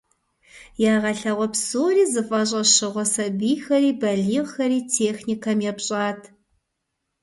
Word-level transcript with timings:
Ягъэлъагъуэ 0.93 1.47
псори 1.53 2.03
зыфӏэщӏэщыгъуэ 2.11 3.05
сабийхэри 3.13 3.91
балигъхэри 4.01 4.79
техникэм 4.95 5.59
епщӏат. 5.71 6.21